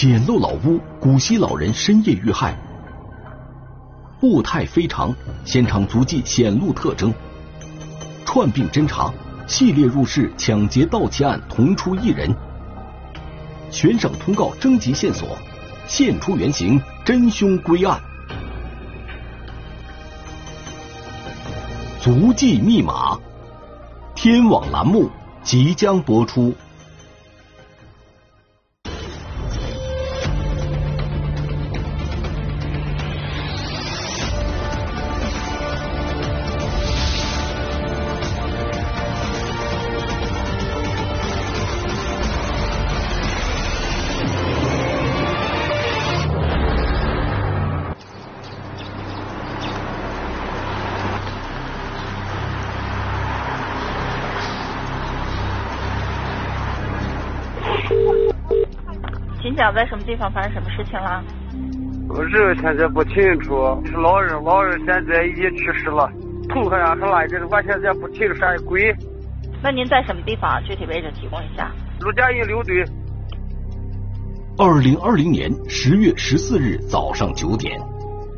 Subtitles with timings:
[0.00, 2.56] 简陋老屋，古稀老人深夜遇害，
[4.18, 7.12] 步态非常，现场足迹显露特征。
[8.24, 9.12] 串并侦查，
[9.46, 12.34] 系列入室抢劫盗窃案同出一人。
[13.70, 15.36] 全省通告征集线索，
[15.86, 18.00] 现出原形，真凶归案。
[22.00, 23.18] 足迹密码，
[24.14, 25.10] 天网栏目
[25.42, 26.54] 即将播出。
[59.60, 61.22] 讲在什么地方发生什么事情了？
[62.08, 66.10] 我这个现在不清楚，是老人，老人现在已经去世了，
[66.48, 68.90] 头好像是那个，我现在不清楚啥鬼。
[69.62, 70.58] 那您在什么地方？
[70.64, 71.70] 具体位置提供一下。
[72.00, 72.82] 陆家营六队。
[74.56, 77.78] 二零二零年十月十四日早上九点，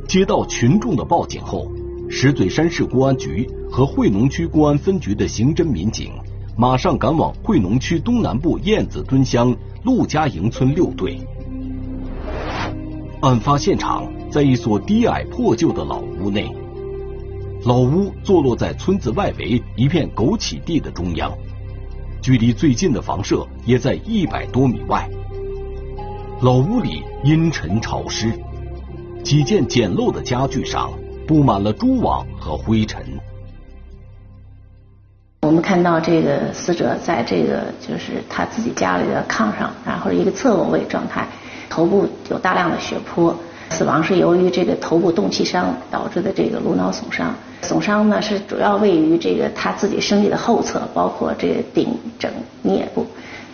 [0.09, 1.71] 接到群众的报警后，
[2.11, 6.13] 石嘴山市公安局和惠农区公安分局的刑侦民警
[6.59, 9.55] 马上赶往惠农区东南部燕子墩乡。
[9.85, 11.19] 陆家营村六队，
[13.21, 16.49] 案发现场在一所低矮破旧的老屋内，
[17.65, 21.33] 老屋坐落在村子外围一片枸杞地的中央，
[22.21, 25.11] 距离最近的房舍也在一百多米外。
[26.43, 28.33] 老屋里阴沉潮湿，
[29.25, 30.93] 几件简陋的家具上
[31.27, 33.05] 布满了蛛网和灰尘。
[35.53, 41.29] 我们看到这个死者在这个就是他自己家里的炕上，然后一个侧卧位状态，
[41.69, 43.37] 头部有大量的血泊，
[43.69, 51.89] 死亡是由于这个头部动气伤导致的这个颅脑损伤，损伤呢是主要位于这个他自己身体的后侧，包括这个顶
[52.19, 52.33] 枕
[52.65, 53.07] 颞部，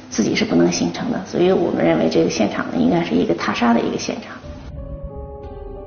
[0.08, 4.36] 自己是不能形成的，所以我们认为这个现场呢应该是一个他杀的一个现场。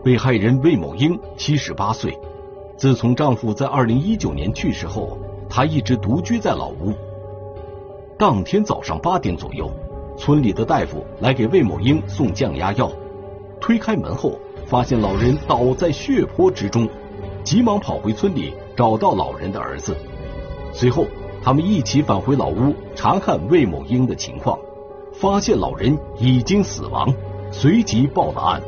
[0.04, 2.14] 被害人魏某英七十八岁，
[2.76, 5.18] 自从丈夫在二零一九年去世后。
[5.54, 6.94] 他一直独居在老屋。
[8.18, 9.70] 当天早上八点左右，
[10.18, 12.90] 村里的大夫来给魏某英送降压药。
[13.60, 16.88] 推开门后，发现老人倒在血泊之中，
[17.44, 19.94] 急忙跑回村里找到老人的儿子。
[20.72, 21.06] 随后，
[21.44, 24.58] 他们一起返回老屋查看魏某英的情况，
[25.12, 27.14] 发现老人已经死亡，
[27.52, 28.62] 随即报了案。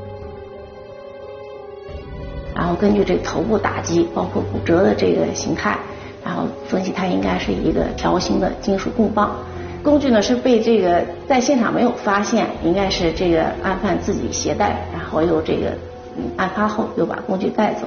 [2.53, 5.79] 然后根据这头部打击，包括骨折的这个形态。
[6.23, 9.35] 然后分析，它应该是一个条形的金属棍棒。
[9.83, 15.73] 工具呢是被这个在现场没有发现，应该是这个案犯自己携带，然后又这个
[16.37, 17.85] 案发后又把工具带走。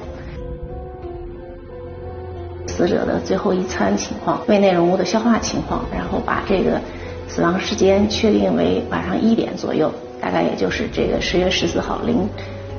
[2.67, 6.79] 死者的最后一餐情况、胃内容物的消化情况，然后把这个
[7.27, 12.29] 死亡时间确定为晚上一点左右，大概也就是这个十月十四号零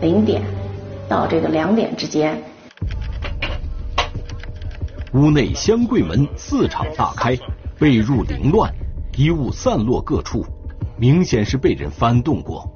[0.00, 0.40] 零点
[1.08, 2.40] 到这个两点之间。
[5.14, 7.36] 屋内箱柜门四敞大开，
[7.78, 8.72] 被褥凌乱，
[9.16, 10.44] 衣物散落各处，
[10.98, 12.70] 明显是被人翻动过。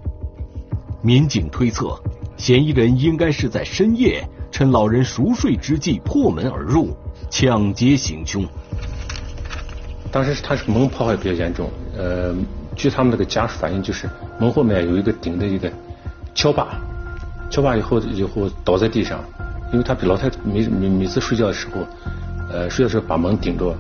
[1.03, 2.01] 民警推测，
[2.37, 6.97] 嫌疑人应该是在深夜趁老人熟睡之际破门而入，
[7.29, 8.47] 抢劫行凶。
[10.11, 12.35] 当时他是门破坏比较严重，呃，
[12.75, 15.71] 据他们那个家属反映，就是门后面有一个顶的一个
[16.35, 16.81] 敲把，
[17.51, 19.23] 敲把以后以后倒在地上，
[19.73, 21.87] 因为他比老太太每每每次睡觉的时候。
[22.55, 23.75] 呃，睡的时候把门顶着，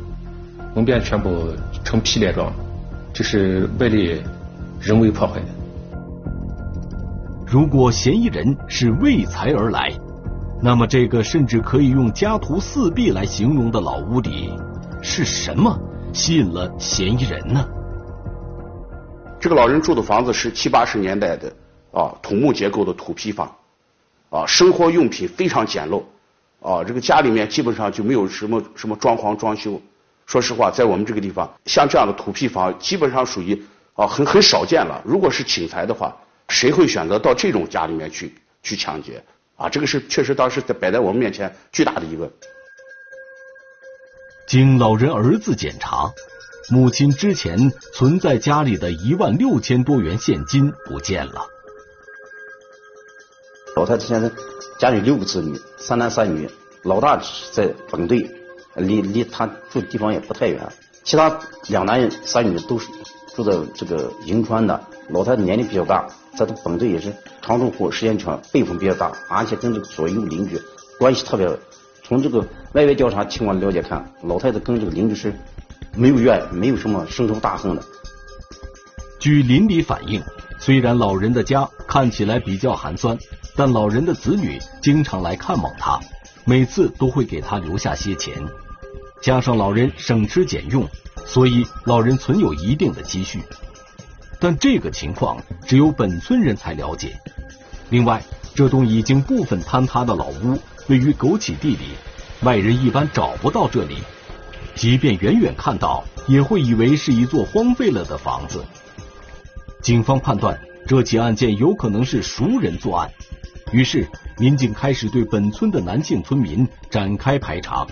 [0.75, 1.48] 门边全部
[1.84, 2.50] 成劈裂状，
[3.12, 4.22] 这是外力
[4.81, 5.47] 人为破坏的。
[7.47, 9.92] 如果嫌疑人是为财而来，
[10.62, 14.50] 那么这个甚至可以用家徒四壁来形容的老屋里，
[15.02, 15.78] 是什么
[16.14, 17.62] 吸引了嫌疑人呢？
[19.38, 21.52] 这个老人住的房子是七八十年代的
[21.93, 23.52] 啊土木结构的土坯房，
[24.32, 26.02] 啊，生活用品非常简陋。
[26.61, 29.81] 啊，这个家里面基本上就没有什么什么装潢装修。
[30.26, 33.62] 说实话，在我们这个地方，像这样的土坯房，基本上属于
[33.94, 35.02] 啊很很少见了。
[35.05, 36.17] 如果是请财的话，
[36.49, 38.32] 谁会选择到这种家里面去
[38.62, 39.23] 去抢劫？
[39.56, 42.31] 啊，这个是确实当时摆在我们面前巨大的疑问。
[44.46, 46.11] 经老人儿子检查，
[46.70, 51.51] 母亲之前存在家里的一万六千多元现金不见了。
[53.76, 54.30] 老太太现在。
[54.78, 56.50] 家里六个子女，三男三女，
[56.82, 57.20] 老大
[57.52, 58.28] 在本队，
[58.74, 60.60] 离离他住的地方也不太远。
[61.04, 61.38] 其他
[61.69, 62.88] 两男三女都是
[63.36, 64.80] 住在这个银川的。
[65.10, 70.60] 老太太年龄比较大，在这本队也是常住户，时间长，辈分比较大，而且跟这个左右邻居
[70.98, 71.48] 关系特别。
[72.02, 72.40] 从这个
[72.72, 75.32] 外围调查情况了解看，老太太跟这个邻居是
[75.94, 77.82] 没有怨，没有什么深仇大恨的。
[79.20, 80.20] 据邻里反映，
[80.58, 83.16] 虽然老人的家看起来比较寒酸，
[83.54, 86.00] 但老人的子女经常来看望他，
[86.44, 88.34] 每次都会给他留下些钱。
[89.20, 90.88] 加上老人省吃俭用，
[91.26, 93.40] 所以老人存有一定的积蓄。
[94.40, 97.16] 但这个情况只有本村人才了解。
[97.90, 98.22] 另外，
[98.54, 100.58] 这栋已经部分坍塌的老屋
[100.88, 101.94] 位于枸杞地里，
[102.43, 103.99] 外人一般找不到这里，
[104.75, 108.64] 即便远远看到，也会以为是一座荒废了的房子。
[109.81, 113.12] 警方判断这起案件有可能是熟人作案，
[113.72, 114.06] 于是
[114.38, 117.86] 民警开始对本村的男性村民展开排查。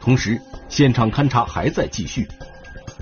[0.00, 2.26] 同时，现场勘查还在继续。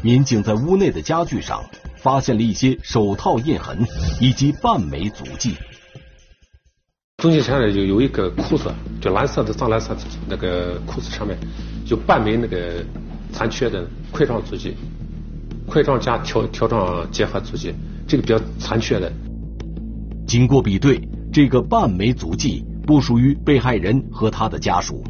[0.02, 1.64] 民警在屋内的家具上
[1.96, 3.86] 发现了一些手套印痕
[4.20, 5.54] 以及半枚足迹。
[7.18, 8.70] 中间现场就有一个裤子，
[9.00, 9.96] 就蓝色的藏蓝色
[10.28, 11.38] 那个裤子上面，
[11.86, 12.84] 就半枚那个
[13.32, 14.76] 残缺的块状足迹，
[15.66, 17.72] 块状加条条状结合足迹，
[18.06, 19.10] 这个比较残缺的。
[20.26, 21.00] 经过比对，
[21.34, 25.02] 这个半枚足迹不属于被害人和他的家属。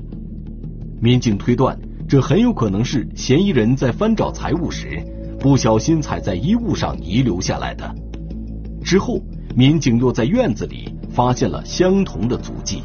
[0.98, 1.78] 民警推断，
[2.08, 5.04] 这很有可能是嫌疑人在翻找财物时
[5.38, 7.94] 不小心踩在衣物上遗留下来的。
[8.82, 9.20] 之后，
[9.54, 12.82] 民警又在院子里发现了相同的足迹。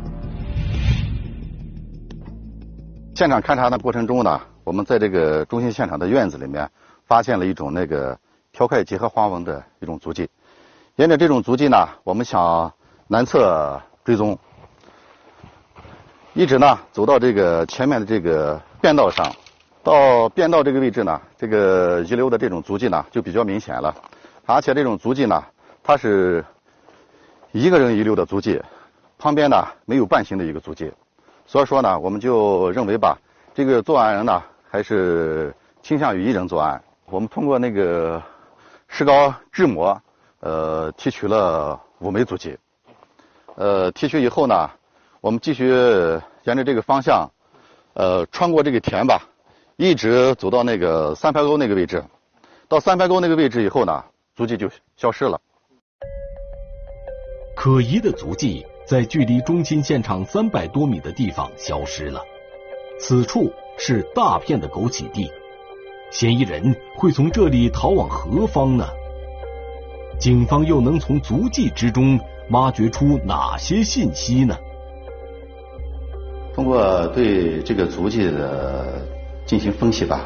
[3.16, 6.70] 现场勘查的过程中呢，我们在这个中心现场的院子里面
[7.06, 8.20] 发现了一种那个
[8.52, 10.28] 条块结合花纹的一种足迹。
[10.98, 12.74] 沿着这种足迹呢，我们想
[13.12, 14.38] 南侧追踪。
[16.34, 19.26] 一直呢走到这个前面的这个便道上，
[19.84, 23.96] 到便道这个位置呢，这个遗留的这种足迹呢就比较明显了，
[24.46, 25.44] 而且这种足迹呢，
[25.82, 26.46] 它是
[27.52, 28.62] 一个人遗留的足迹，
[29.18, 30.94] 旁边呢没有伴行的一个足迹，
[31.48, 33.18] 所以说呢，我们就认为吧，
[33.56, 34.40] 这个作案人呢
[34.70, 35.52] 还是
[35.82, 36.80] 倾向于一人作案。
[37.08, 38.22] 我们通过那个
[38.88, 40.00] 石膏制模，
[40.42, 42.56] 呃，提取了五枚足迹，
[43.60, 44.72] 呃，提取以后呢。
[45.22, 45.68] 我们继续
[46.46, 47.30] 沿着这个方向，
[47.94, 49.22] 呃，穿过这个田吧，
[49.76, 52.02] 一直走到那个三排沟那个位置。
[52.70, 54.02] 到三排沟那个位置以后呢，
[54.34, 55.38] 足迹就消失了。
[57.54, 62.24] 可疑的足迹在距离中心现场三百多米的地方消失了。
[62.98, 65.30] 此处是大片的枸杞地，
[66.12, 68.88] 嫌疑人会从这里逃往何方呢？
[70.18, 72.18] 警方又能从足迹之中
[72.52, 74.58] 挖掘出哪些信息呢？
[76.56, 79.02] 通过对这个足迹的
[79.46, 80.26] 进行分析吧，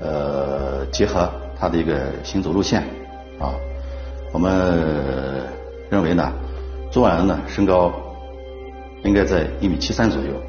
[0.00, 1.28] 呃，结合
[1.58, 2.82] 他的一个行走路线
[3.40, 3.54] 啊，
[4.32, 4.78] 我们
[5.90, 6.32] 认为呢，
[6.90, 7.92] 作案人呢身高
[9.02, 10.40] 应该在一米七三左右，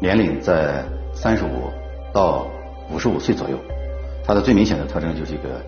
[0.00, 1.70] 年龄在三十五
[2.12, 2.46] 到
[2.90, 3.56] 五十五岁左右。
[4.26, 5.62] 他的最明显的特征就是一个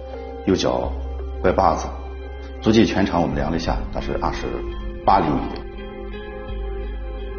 [0.47, 0.91] 右脚
[1.43, 1.87] 拐把子，
[2.63, 4.47] 足迹全长我们量了一下，它是二十
[5.07, 5.41] 八厘米。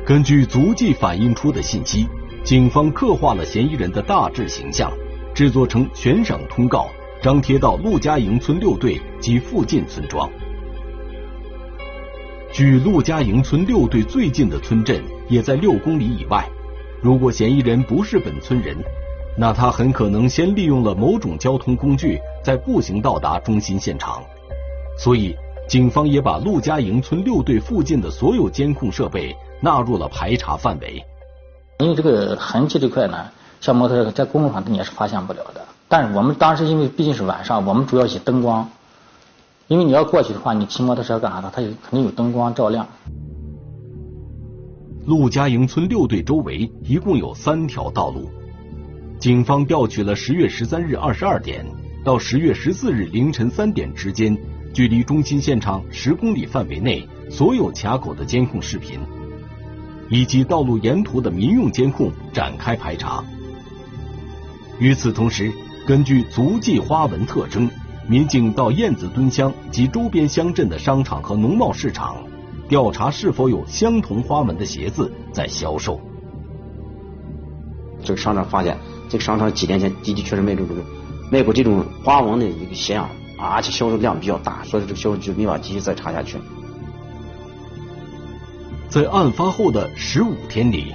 [0.06, 2.08] 根据足迹反映出的信息，
[2.42, 4.90] 警方刻画了嫌疑人的大致形象，
[5.36, 6.88] 制作成悬赏通告，
[7.22, 10.30] 张贴到陆家营村六队及附近村庄。
[12.54, 16.48] 距陆家营村六队最近的村镇也在六公里以外。
[17.02, 18.78] 如果嫌疑人不是本村人，
[19.38, 24.24] 那他很可能先利用了某种交通工具，再步行到达中心现场。
[24.98, 25.36] 所以，
[25.68, 29.36] 警方也把陆家营村六队附近的所有监控设备。
[29.60, 31.04] 纳入了排查范围。
[31.80, 33.26] 因为这个痕迹这块呢，
[33.60, 35.66] 像摩托车在公路上你也是发现不了的。
[35.88, 38.70] 但是我们当时因为毕竟是晚上，我们主要以灯光，
[39.68, 42.88] 因为你要过去的话，你骑摩托车干啥的，它有肯定有灯光照亮。
[45.08, 48.30] 陆家营村六队周围一共有三条道路，
[49.20, 51.66] 警方调取了十月十三日二十二点
[52.06, 54.38] 到十月十四日凌晨三点之间，
[54.78, 59.00] 距离中心现场十公里范围内所有卡口的监控视频。
[60.08, 63.24] 以及道路沿途的民用监控展开排查。
[64.78, 65.52] 与此同时，
[65.88, 67.68] 根据足迹花纹特征，
[68.08, 72.18] 民警到燕子墩乡及周边乡镇的商场和农贸市场，
[72.70, 76.00] 调查是否有相同花纹的鞋子在销售。
[78.04, 78.78] 这个商场发现，
[79.10, 80.78] 这个商场几年前的的确实卖这种
[81.32, 86.38] 卖过这种花纹的一个鞋啊，而且销售量比较大，所以这个销售就没法继续再查下去。
[88.90, 90.94] 在案发后的十五天里，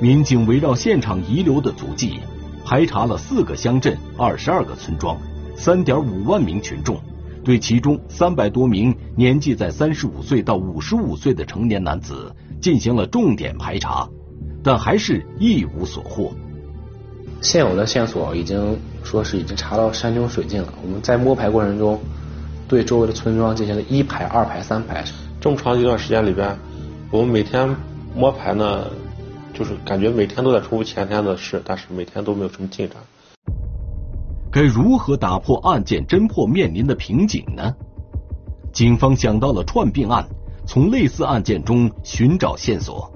[0.00, 2.20] 民警围绕现场遗留的足迹，
[2.64, 5.18] 排查了四个乡镇、二十二个村庄、
[5.56, 6.98] 三点五万名群众，
[7.44, 14.08] 对其中三百多名年纪在三十五岁到五十五岁的成年男子进行了重点排查，
[14.62, 16.32] 但还是一无所获。
[17.42, 20.72] 现有的线索已经说是已经查到山穷水尽了。
[20.80, 22.00] 我们在摸排过程中，
[22.68, 25.04] 对周围的村庄进行了一排、二排、三排。
[25.40, 26.56] 这么长一段时间里边，
[27.10, 27.76] 我们每天
[28.14, 28.86] 摸排呢，
[29.52, 32.96] 就是感觉每天都在重复前天的事，但是每天都没有什么进展。
[34.52, 37.74] 该如何打破案件侦破面临的瓶颈呢？
[38.72, 40.24] 警方想到了串并案，
[40.64, 43.12] 从类似案件中寻找线索。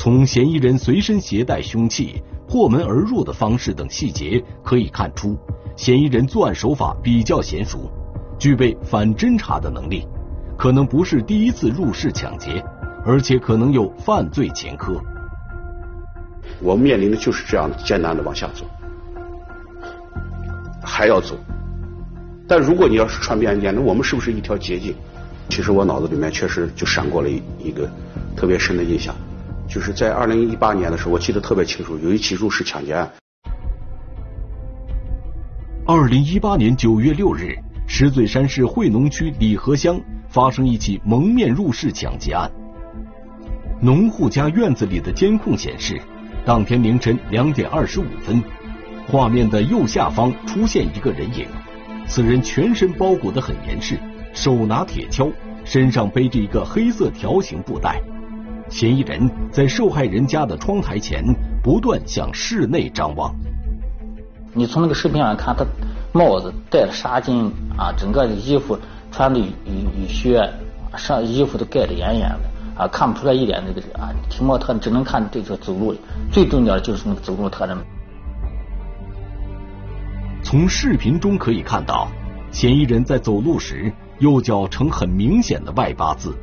[0.00, 5.36] 从嫌疑人随身携带凶器、破门而入的方式等细节可以看出，
[5.76, 7.92] 嫌疑人作案手法比较娴熟，
[8.38, 10.08] 具备反侦查的能力，
[10.56, 12.64] 可能不是第一次入室抢劫，
[13.04, 14.98] 而且可能有犯罪前科。
[16.62, 18.64] 我面临的就是这样艰难的往下走，
[20.82, 21.36] 还要走。
[22.48, 24.94] 但如果你要是串并案件，那我们是不是一条捷径？
[25.50, 27.86] 其实我脑子里面确实就闪过了一一个
[28.34, 29.14] 特别深的印象。
[29.70, 33.08] 就是在二零一八年的时候，我记得特别清楚，有一起入室抢劫案。
[35.86, 42.50] 二零一八年九月六日，石嘴山市惠农区李河乡发生一起蒙面入室抢劫案。
[43.80, 46.02] 农户家院子里的监控显示，
[46.44, 48.42] 当天凌晨两点二十五分，
[49.06, 51.46] 画面的右下方出现一个人影，
[52.08, 53.96] 此人全身包裹得很严实，
[54.32, 55.32] 手拿铁锹，
[55.64, 58.02] 身上背着一个黑色条形布袋。
[58.70, 61.24] 嫌疑人在受害人家的窗台前
[61.62, 63.34] 不断向室内张望。
[64.54, 65.66] 你从那个视频上看，他
[66.12, 68.78] 帽子戴了纱巾啊，整个的衣服
[69.10, 70.48] 穿的雨雨靴，
[70.96, 72.40] 上衣服都盖得严严的
[72.76, 75.94] 啊，看不出来一点那个啊体貌特，只能看这个走路。
[76.30, 77.76] 最重要的就是那个走路特征。
[80.42, 82.08] 从视频中可以看到，
[82.52, 86.34] 嫌疑人在走路时右脚呈很明显的外八字。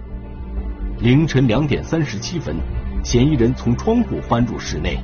[0.99, 2.55] 凌晨两点三十七分，
[3.03, 4.97] 嫌疑人从窗户翻入室内。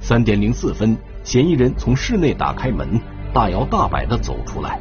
[0.00, 2.98] 三点零四分，嫌疑人从室内打开门，
[3.34, 4.80] 大摇大摆的走出来。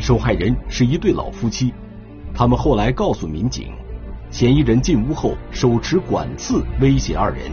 [0.00, 1.74] 受害人是一对老夫妻，
[2.32, 3.72] 他们后来告诉民警，
[4.30, 7.50] 嫌疑人进屋后手持管刺威胁二人，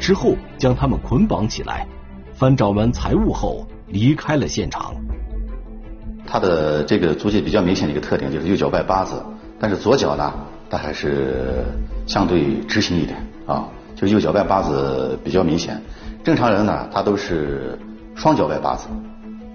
[0.00, 1.86] 之后将他们捆绑起来，
[2.34, 4.92] 翻找完财物后离开了现场。
[6.26, 9.24] 他的这个足迹比较明显的一个特点就是右脚外八字。
[9.60, 10.32] 但是左脚呢，
[10.70, 11.64] 它还是
[12.06, 15.80] 相对直行一点啊，就右脚外八字比较明显。
[16.22, 17.78] 正常人呢，他都是
[18.14, 18.86] 双脚外八字，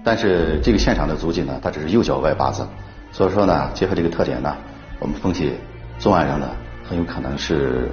[0.02, 2.66] 但是这个现场的足迹呢，他只是右脚外八字。
[3.12, 4.56] 所以说呢，结合这个特点呢，
[4.98, 5.52] 我们分析
[5.98, 6.50] 作案人呢，
[6.88, 7.88] 很有可能是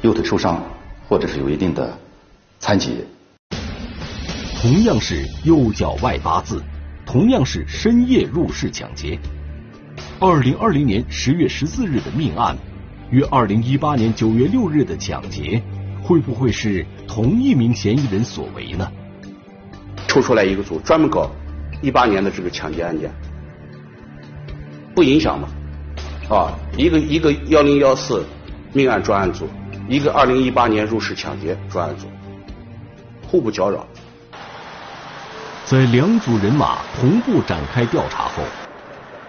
[0.00, 0.62] 右腿受伤，
[1.08, 1.92] 或者是有一定的
[2.58, 3.04] 残疾。
[4.62, 6.62] 同样是右脚外八字，
[7.04, 9.18] 同样是深夜入室抢劫。
[10.26, 12.56] 二零二零年十月十四日的命案，
[13.10, 15.62] 与二零一八年九月六日的抢劫，
[16.02, 18.90] 会不会是同一名嫌疑人所为呢？
[20.08, 21.30] 抽出来一个组，专门搞
[21.82, 23.12] 一八年的这个抢劫案件，
[24.94, 25.46] 不影响吗？
[26.30, 28.24] 啊，一个一个幺零幺四
[28.72, 29.46] 命案专案组，
[29.90, 32.06] 一个二零一八年入室抢劫专案组，
[33.28, 33.86] 互不搅扰。
[35.66, 38.42] 在两组人马同步展开调查后。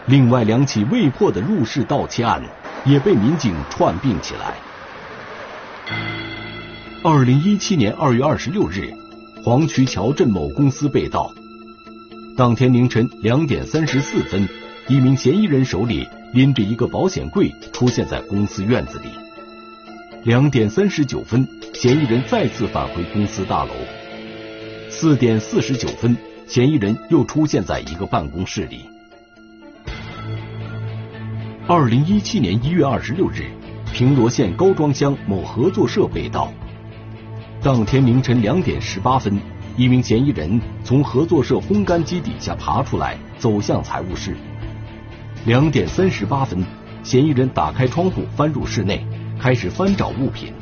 [0.07, 2.41] 另外两起未破的入室盗窃案
[2.85, 4.55] 也被民警串并起来。
[7.03, 8.93] 二零一七年二月二十六日，
[9.43, 11.31] 黄渠桥镇某公司被盗。
[12.37, 14.47] 当天凌晨两点三十四分，
[14.87, 19.07] 一名嫌疑人手里拎着一个保险柜出现在公司院子里。
[20.23, 23.71] 两点三十九分，嫌疑人再次返回公司大楼。
[24.89, 26.15] 四点四十九分，
[26.47, 28.89] 嫌疑人又出现在一个办公室里。
[31.67, 33.43] 二零一七年一月二十六日，
[33.91, 36.53] 平罗县高庄乡某合作社被盗。
[37.59, 39.35] 当天凌晨两点十八分，
[39.75, 44.37] 一名嫌疑人从合作社烘干机底下爬出来，走向财务室。
[45.47, 46.63] 两点三十八分，
[47.01, 49.03] 嫌疑人打开窗户翻入室内，
[49.39, 50.53] 开始翻找物品。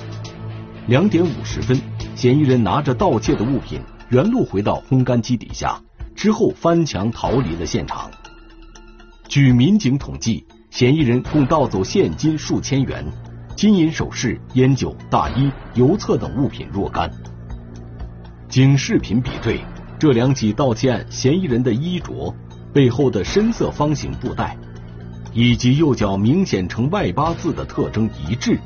[0.87, 1.77] 两点五十分，
[2.15, 5.77] 嫌疑人拿着盗窃的物品原路回到烘干机底下，
[6.15, 8.09] 之后翻墙逃离了现场。
[9.27, 10.45] 据民警统计。
[10.73, 13.05] 嫌疑人共盗走现金数千元、
[13.55, 17.11] 金银首饰、烟酒、大衣、邮册等物品若干。
[18.49, 19.63] 经视频比对，
[19.99, 22.35] 这两起盗窃案嫌疑人的衣着、
[22.73, 24.57] 背后的深色方形布袋，
[25.31, 28.57] 以及右脚明显呈外八字的特征一致，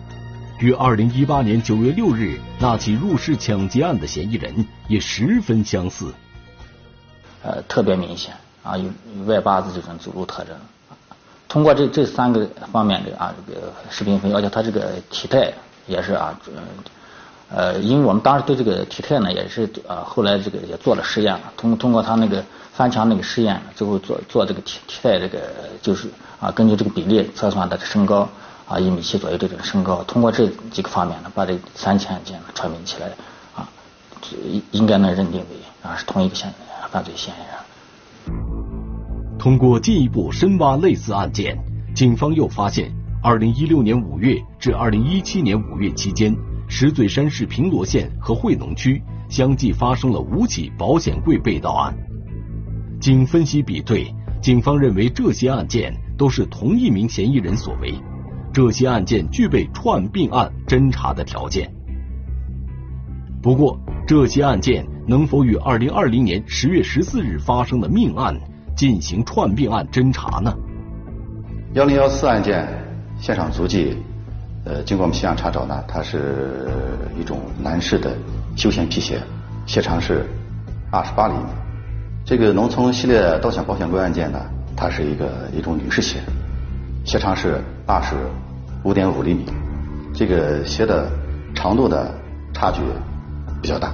[0.59, 6.13] 与二零一八年九月六日那起入室抢劫案的嫌疑人也十分相似。
[7.43, 8.33] 呃特别明显
[8.63, 8.89] 啊，有
[9.25, 10.55] 外八字这种走路特征。
[11.47, 15.51] 通过这这三个方面的啊这个视频分析，而且他这个体态
[15.85, 16.37] 也是啊，
[17.49, 25.39] 呃，因为我们当时对这个体态呢也是呃后来这个也做了实验了，通通过他那个翻墙那个实验，最后做做这个体体态这个
[25.81, 26.09] 就是
[26.41, 28.27] 啊根据这个比例测算的身高
[28.67, 33.07] 啊一米七左右这种身高，通过这几个方面呢，把这三起案件串并起来
[33.55, 33.69] 啊，
[34.71, 35.47] 应该能认定为
[35.81, 36.53] 啊是同一个嫌
[36.91, 38.56] 犯罪嫌疑人。
[39.39, 41.57] 通过进一步深挖类似案件，
[41.93, 42.91] 警方又发现
[43.23, 46.35] ，2016年5月至2017年5月期间，
[46.67, 51.95] 石嘴山市平罗县和惠农区相继发生了五起保险柜被盗案。
[52.99, 57.93] 经分析比对，警方认为这些案件都是同一名嫌疑人所为，
[58.51, 61.71] 这些案件具备串并案侦查的条件。
[63.39, 68.35] 不过，这些案件能否与2020年10月14日发生的命案？
[68.77, 70.55] 进行串并案侦查呢？
[71.73, 72.67] 幺零幺四案件
[73.19, 73.97] 现场足迹，
[74.65, 76.69] 呃，经过我们现场查找呢，它是
[77.19, 78.15] 一种男士的
[78.55, 79.19] 休闲皮鞋，
[79.65, 80.27] 鞋长是
[80.91, 81.49] 二十八厘米。
[82.23, 84.39] 这个农村系列盗抢保险柜案件呢，
[84.75, 86.19] 它是一个一种女士鞋，
[87.03, 88.15] 鞋长是二十
[88.83, 89.45] 五点五厘米。
[90.13, 91.09] 这个鞋的
[91.55, 92.13] 长度的
[92.53, 92.81] 差距
[93.59, 93.91] 比较大。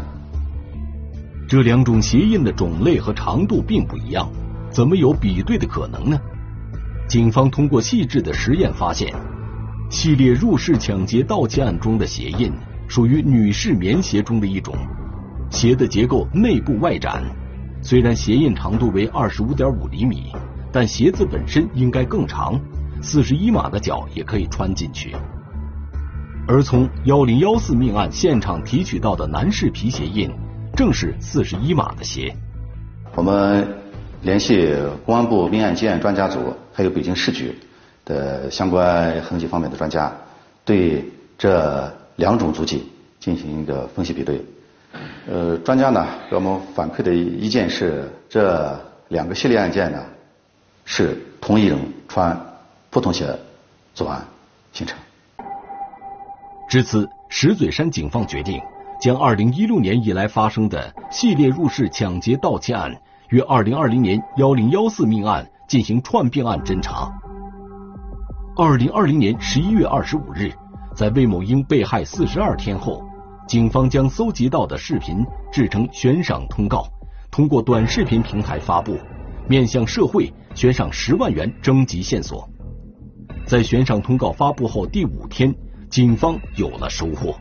[1.48, 4.30] 这两种鞋印的种类和长度并不一样。
[4.74, 6.20] 怎么有比对的可能呢？
[7.08, 9.14] 警方通过细致的实验发现，
[9.92, 12.52] 系列入室抢劫盗窃案中的鞋印
[12.88, 14.76] 属于女士棉鞋中的一种，
[15.52, 17.24] 鞋的结构内部外展，
[17.84, 20.32] 虽然鞋印长度为二十五点五厘米，
[20.72, 22.60] 但鞋子本身应该更长，
[23.00, 25.16] 四十一码的脚也可以穿进去。
[26.48, 30.32] 而从幺零幺四命案现场提取到的男士皮鞋印，
[30.76, 32.36] 正是四十一码的鞋。
[33.14, 33.83] 我们。
[34.24, 34.74] 联系
[35.06, 37.54] 公安部命案结案专家组，还有北京市局
[38.06, 40.12] 的相关痕迹方面的专家，
[40.64, 41.04] 对
[41.38, 44.42] 这两种足迹进行一个分析比对。
[45.28, 50.02] 呃，专家呢给我们反馈的意见是，这两个系列案件呢
[50.86, 52.40] 是同一人穿
[52.90, 53.28] 不同鞋
[53.94, 54.26] 作案
[54.72, 54.98] 形成。
[56.70, 58.62] 至此，石嘴山警方决定
[59.02, 62.96] 将2016年以来发生的系列入室抢劫盗窃案。
[63.34, 67.12] 于二零二零年幺零幺四命案进行串并案侦查。
[68.56, 70.54] 二零二零年十一月二十五日，
[70.96, 73.04] 在魏某英被害四十二天后，
[73.48, 76.86] 警方将搜集到的视频制成悬赏通告，
[77.32, 79.00] 通过短视频平台发布，
[79.48, 82.48] 面向社会悬赏十万元征集线索。
[83.48, 85.52] 在悬赏通告发布后第五天，
[85.90, 87.36] 警方有了收获。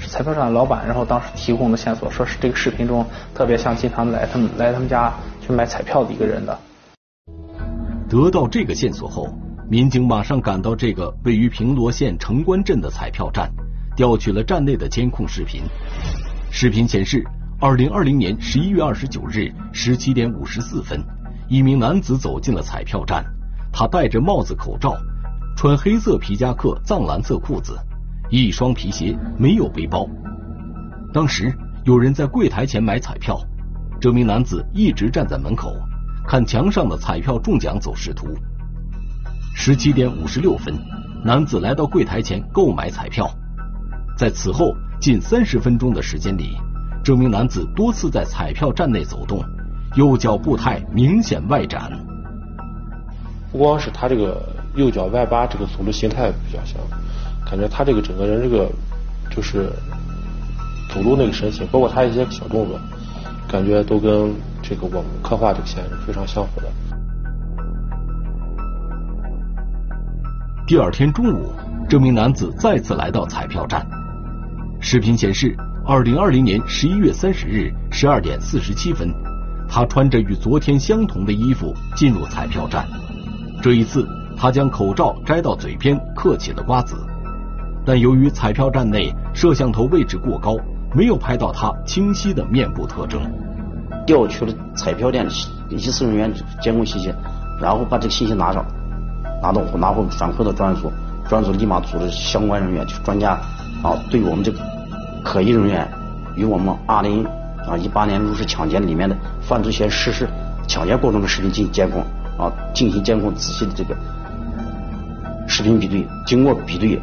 [0.00, 5.12] 是彩票站的老板，然后当时提供的线索，说是这个视频中特别像经常来他们来他们家
[5.46, 6.58] 去买彩票的一个人的。
[8.08, 9.28] 得到这个线索后，
[9.68, 13.52] 民警马上赶到这个位于平罗县城关镇的彩票站，
[13.94, 15.62] 调取了站内的监控视频。
[16.50, 17.22] 视频显示，
[17.60, 20.98] 二零二零年十一月二十九日十七点五十四分，
[21.46, 23.24] 一名男子走进了彩票站，
[23.70, 24.96] 他戴着帽子、口罩，
[25.56, 27.78] 穿黑色皮夹克、藏蓝色裤子。
[28.30, 30.08] 一双皮鞋，没有背包。
[31.12, 31.52] 当时
[31.84, 33.40] 有人在柜台前买彩票，
[34.00, 35.74] 这名男子一直站在门口，
[36.28, 38.28] 看墙上的彩票中奖走势图。
[39.52, 40.74] 十七点五十六分，
[41.24, 43.28] 男子来到柜台前购买彩票。
[44.16, 46.56] 在此后近三十分钟的时间里，
[47.02, 49.42] 这名男子多次在彩票站内走动，
[49.96, 51.90] 右脚步态明显外展。
[53.50, 54.40] 不光是他这个
[54.76, 56.80] 右脚外八，这个走路形态比较像。
[57.50, 58.70] 感觉他这个整个人这个
[59.28, 59.68] 就是
[60.88, 62.78] 走路那个神情，包括他一些小动作，
[63.48, 64.32] 感觉都跟
[64.62, 66.68] 这个我们刻画这个嫌疑人非常相符的。
[70.64, 71.52] 第二天中午，
[71.88, 73.84] 这名男子再次来到彩票站。
[74.80, 79.12] 视频显示，二零二零年十一月三十日十二点四十七分，
[79.68, 82.86] 他穿着与昨天相同的衣服进入彩票站。
[83.60, 86.94] 这一次，他将口罩摘到嘴边，嗑起了瓜子。
[87.84, 90.56] 但由于彩票站内摄像头位置过高，
[90.94, 93.20] 没有拍到他清晰的面部特征。
[94.06, 95.32] 调取了彩票店的
[95.68, 97.14] 一些人员监控信息，
[97.60, 98.64] 然后把这个信息拿上，
[99.42, 100.90] 拿到拿回反馈到专案组，
[101.28, 103.32] 专案组立马组织相关人员就是专家
[103.82, 104.58] 啊，对我们这个
[105.22, 105.86] 可疑人员
[106.34, 107.24] 与我们二零
[107.68, 110.28] 啊一八年入室抢劫里面的犯罪嫌疑人实施
[110.66, 112.02] 抢劫过程的视频进行监控
[112.36, 113.96] 啊，进行监控仔细的这个
[115.46, 117.00] 视频比对，经过比对。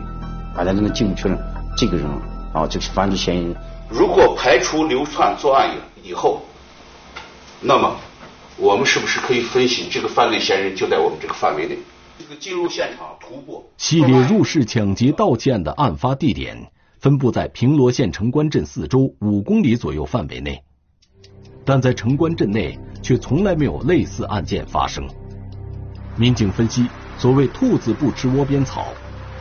[0.57, 1.37] 大家就能进一步确认
[1.77, 2.07] 这个人
[2.51, 3.55] 啊，就是犯罪嫌疑人。
[3.87, 5.69] 如果排除流窜作案
[6.03, 6.41] 以以后，
[7.61, 7.95] 那么
[8.57, 11.77] 我们是不是可以分析这个犯罪嫌疑人就在我们这个范围内？
[12.17, 13.69] 这个进入现场徒步。
[13.77, 20.63] 系列入室抢劫盗窃案的案发地点分布在平罗县城关镇四周五公里左右范围内，
[21.63, 25.07] 但在城关镇内却从来没有类似案件发生。
[26.15, 26.87] 民警分析，
[27.19, 28.87] 所谓“兔子不吃窝边草”，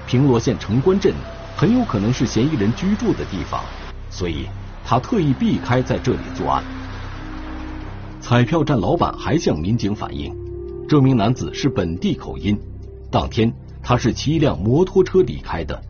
[0.07, 1.13] 平罗县城关镇
[1.57, 3.61] 很有可能是嫌疑人居住的地方，
[4.09, 4.47] 所以
[4.85, 6.63] 他特意避开在这里作案。
[8.21, 10.33] 彩票站老板还向民警反映，
[10.89, 12.57] 这名男子是本地口音，
[13.11, 15.81] 当天他是骑一辆摩托车离开的。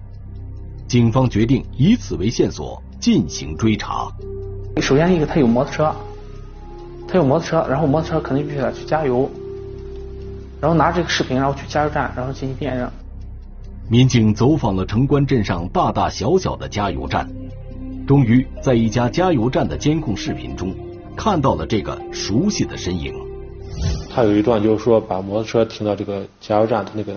[0.88, 4.09] 警方决定以此为线索进行追查。
[4.81, 5.94] 首先一个，他有摩托车，
[7.07, 9.31] 他有摩托车，然后摩托车肯定必须得去加油。
[10.59, 12.90] 然后拿这个视频，然后去加油站，然后进行辨认。
[13.88, 17.31] 民警走访了城关镇上大大小小的加油站，
[18.05, 20.75] 终于在一家加油站的监控视频中
[21.16, 23.14] 看到了这个熟悉的身影。
[24.11, 27.14] 他有一段就是说，把摩托车停到这个加油站他那个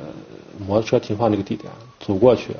[0.67, 2.51] 摩托车停放那个地点，走过去，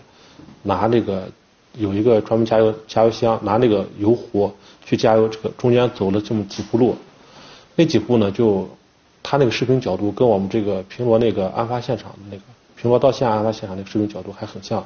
[0.63, 1.30] 拿那个
[1.78, 4.52] 有一个专门加油加油箱，拿那个油壶
[4.84, 5.28] 去加油。
[5.28, 6.95] 这个中间走了这么几步路，
[7.76, 8.67] 那几步呢就。
[9.22, 12.41] 他那个视频角度跟我们这个平罗那个案发现场的那个
[12.82, 14.86] 苹果到县案发现场的视频角度还很像。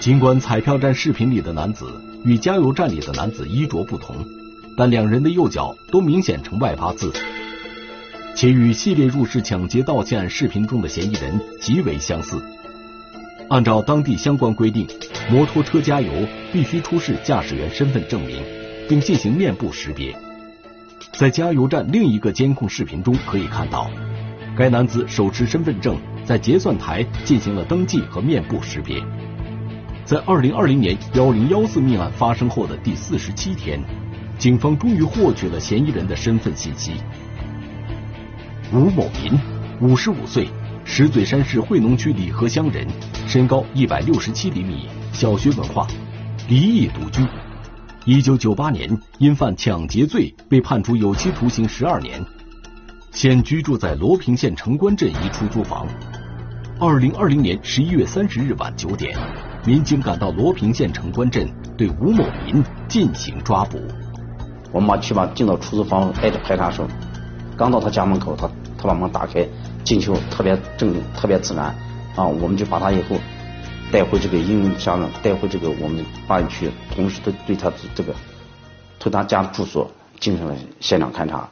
[0.00, 1.86] 尽管彩票站视频里的男子
[2.24, 4.16] 与加油站里的男子衣着不同，
[4.76, 7.12] 但两人的右脚都明显呈外八字，
[8.34, 12.42] 且与系列入室抢劫盗窃案视频中的嫌疑人极为相似。
[13.48, 14.88] 按照当地相关规定，
[15.30, 16.10] 摩托车加油
[16.52, 18.42] 必须出示驾驶员身份证明，
[18.88, 20.16] 并进行面部识别。
[21.12, 23.88] 在加油站另一个监控视频中可以看到，
[24.56, 29.02] 该男子手持身份证在结算台进行了登记和面部识别。
[30.04, 33.82] 在二零二零年幺零幺四命案发生后的第四十七天，
[34.38, 36.92] 警方终于获取了嫌疑人的身份信息。
[38.72, 39.38] 吴某民，
[39.80, 40.48] 五十五岁，
[40.84, 42.86] 石嘴山市惠农区李河乡人，
[43.26, 45.86] 身高一百六十七厘米，小学文化，
[46.48, 47.26] 离异独居。
[48.04, 52.22] 一九九八年，因犯抢劫罪被判处有期徒刑十二年，
[53.24, 55.88] 现居住在罗平县城关镇一出租房。
[56.78, 59.16] 二零二零年十一月三十日晚九点，
[59.64, 63.80] 民警赶到罗平县城关镇，对吴某民进行抓捕。
[64.70, 66.82] 我们把去吧进到出租房挨着排查时，
[67.56, 69.48] 刚到他家门口，他他把门打开，
[69.84, 71.74] 进去特别正特别自然
[72.16, 73.16] 啊，我们就把他以后。
[73.90, 78.14] 带回这个英文乡带回这个我们办案区，同时都对他这个
[78.98, 81.48] 对他家住所进行了现场勘查。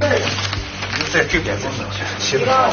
[0.00, 0.20] 哎，
[0.96, 1.56] 就在这边，
[2.20, 2.70] 切的啊。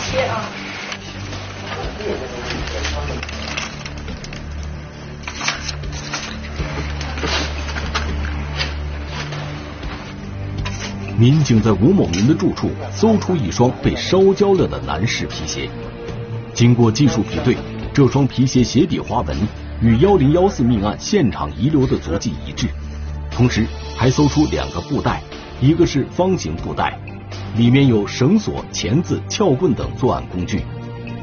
[11.18, 15.70] 民警在吴某民的住处搜出一双被烧焦了的男士皮鞋，
[16.56, 17.58] 经过技术比对，
[17.94, 19.38] 这双皮鞋鞋底花纹
[19.82, 22.68] 与幺零幺四命案现场遗留的足迹一致。
[23.30, 25.22] 同时，还搜出两个布袋，
[25.60, 26.98] 一个是方形布袋，
[27.58, 30.60] 里面有绳索、钳子、撬棍等作案工具；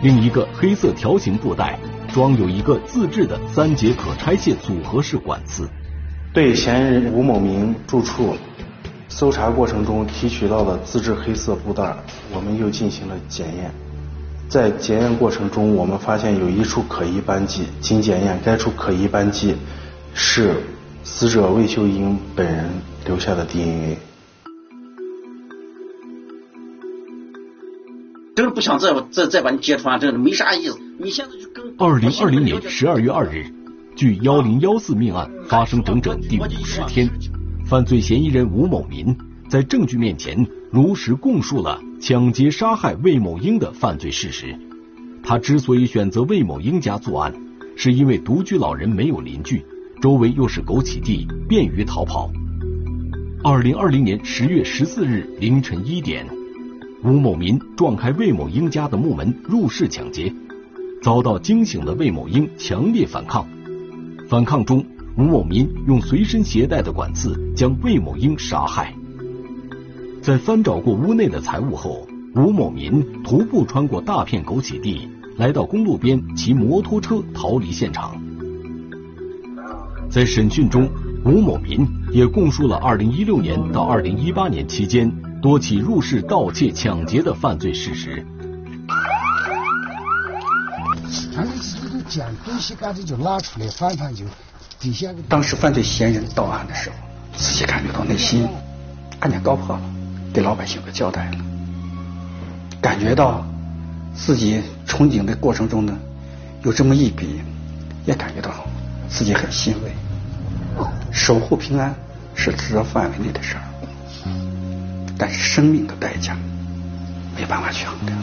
[0.03, 1.79] 另一个黑色条形布袋
[2.13, 5.67] 装有一个自制的三节可拆卸组合式管子。
[6.35, 8.37] 对嫌疑人吴某明住处。
[9.09, 11.97] 搜查过程中提取到的自制黑色布袋，
[12.35, 13.71] 我们又进行了检验。
[14.53, 19.55] 在检验过程中，我们发现有一处可疑斑迹，经检验，该处可疑斑迹
[20.13, 20.57] 是
[21.03, 22.69] 死者魏秀英本人
[23.07, 23.97] 留下的 DNA。
[28.37, 30.79] 真是不想再再再把你揭穿，真的没啥意思。
[30.99, 33.47] 你现在就跟二零二零年十二月二日，
[33.97, 37.09] 距幺零幺四命案发生整整第五十天。
[37.65, 39.17] 犯罪嫌疑人吴某民
[39.49, 44.59] 在证据面前如实供述了抢劫杀害魏某英的犯罪事实。
[45.23, 47.35] 他之所以选择魏某英家作案，
[47.77, 49.63] 是因为独居老人没有邻居，
[50.01, 52.33] 周围又是枸杞地，便于逃跑。
[53.45, 56.27] 二零二零年十月十四日凌晨一点，
[57.05, 60.33] 吴某民撞开魏某英家的木门入室抢劫，
[61.03, 63.47] 遭到惊醒的魏某英强烈反抗，
[64.27, 64.83] 反抗中。
[65.19, 68.95] 吴某民用随身携带的管刺将魏某英杀害。
[70.23, 72.07] 在翻找过屋内的财物后，
[72.37, 78.17] 吴某民徒步穿过大片枸杞地，来到公路边骑摩托车逃离现场。
[80.09, 80.89] 在审讯中，
[81.25, 88.25] 吴某民也供述了2016年到2018年期间多起入室盗窃、抢劫的犯罪事实。
[92.09, 94.25] 将东西干脆就拉出来，翻翻就
[94.79, 95.09] 底下。
[95.29, 96.97] 当时犯罪嫌疑人到案的时候，
[97.35, 98.47] 自己感觉到内心
[99.19, 99.83] 案件告破了，
[100.33, 101.39] 给老百姓个交代了，
[102.81, 103.45] 感觉到
[104.15, 105.97] 自己从警的过程中呢，
[106.63, 107.41] 有这么一笔，
[108.07, 108.51] 也感觉到
[109.09, 109.93] 自己很欣慰。
[111.11, 111.95] 守护平安
[112.35, 113.63] 是职责范围内的事儿，
[115.19, 116.35] 但是生命的代价
[117.37, 118.19] 没办法去衡量。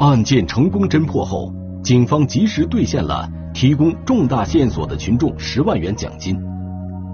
[0.00, 1.50] 案件成功侦破后，
[1.82, 6.38] 警方及时兑现了提供重大线索的群众十万元奖金。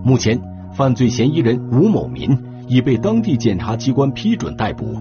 [0.03, 0.41] 目前，
[0.73, 2.31] 犯罪嫌疑人吴某民
[2.69, 4.97] 已被当地检察机关批准逮捕。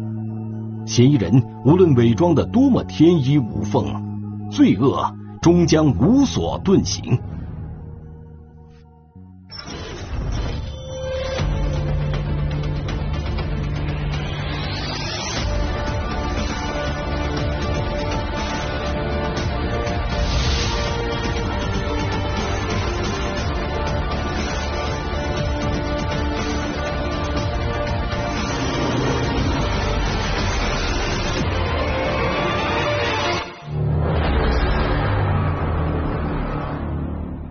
[0.86, 3.86] 嫌疑人无论伪装的多么天衣无缝，
[4.49, 7.19] 罪恶终将无所遁形。